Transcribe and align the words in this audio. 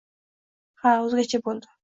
Ha, 0.85 0.95
o‘zgacha 1.03 1.43
bo‘ldi! 1.51 1.73